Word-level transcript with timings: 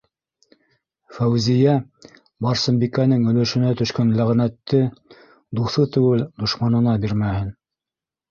Фәүзиә-Барсынбикәнең 1.17 3.27
өлөшөнә 3.33 3.73
төшкән 3.83 4.15
ләғнәтте 4.21 4.81
дуҫы 5.59 5.85
түгел, 5.97 6.23
дошманына 6.45 6.97
бирмәһен... 7.05 7.53